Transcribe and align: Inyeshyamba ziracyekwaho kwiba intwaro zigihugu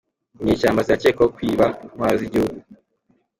Inyeshyamba 0.41 0.83
ziracyekwaho 0.85 1.29
kwiba 1.35 1.65
intwaro 1.85 2.15
zigihugu 2.21 2.57